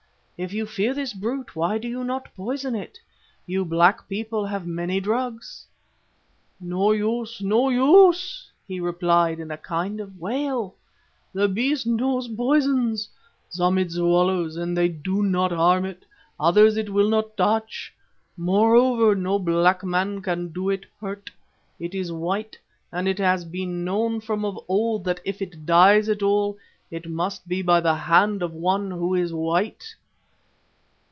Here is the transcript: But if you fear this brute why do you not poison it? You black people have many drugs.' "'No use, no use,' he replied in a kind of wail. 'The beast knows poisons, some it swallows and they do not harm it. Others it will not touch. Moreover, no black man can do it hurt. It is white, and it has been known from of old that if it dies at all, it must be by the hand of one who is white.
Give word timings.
But 0.37 0.45
if 0.45 0.53
you 0.53 0.65
fear 0.65 0.95
this 0.95 1.13
brute 1.13 1.55
why 1.55 1.77
do 1.77 1.87
you 1.87 2.03
not 2.03 2.33
poison 2.35 2.73
it? 2.73 2.97
You 3.45 3.63
black 3.63 4.09
people 4.09 4.43
have 4.47 4.65
many 4.65 4.99
drugs.' 4.99 5.67
"'No 6.59 6.93
use, 6.93 7.41
no 7.41 7.69
use,' 7.69 8.49
he 8.67 8.79
replied 8.79 9.39
in 9.39 9.51
a 9.51 9.57
kind 9.57 9.99
of 9.99 10.19
wail. 10.19 10.73
'The 11.31 11.47
beast 11.49 11.85
knows 11.85 12.27
poisons, 12.27 13.07
some 13.49 13.77
it 13.77 13.91
swallows 13.91 14.57
and 14.57 14.75
they 14.75 14.87
do 14.87 15.21
not 15.21 15.51
harm 15.51 15.85
it. 15.85 16.05
Others 16.39 16.75
it 16.75 16.89
will 16.89 17.09
not 17.11 17.37
touch. 17.37 17.93
Moreover, 18.35 19.13
no 19.13 19.37
black 19.37 19.83
man 19.83 20.23
can 20.23 20.47
do 20.51 20.71
it 20.71 20.87
hurt. 20.99 21.29
It 21.79 21.93
is 21.93 22.11
white, 22.11 22.57
and 22.91 23.07
it 23.07 23.19
has 23.19 23.45
been 23.45 23.85
known 23.85 24.21
from 24.21 24.43
of 24.43 24.57
old 24.67 25.03
that 25.03 25.19
if 25.23 25.39
it 25.39 25.67
dies 25.67 26.09
at 26.09 26.23
all, 26.23 26.57
it 26.89 27.07
must 27.07 27.47
be 27.47 27.61
by 27.61 27.79
the 27.79 27.93
hand 27.93 28.41
of 28.41 28.53
one 28.55 28.89
who 28.89 29.13
is 29.13 29.31
white. 29.31 29.93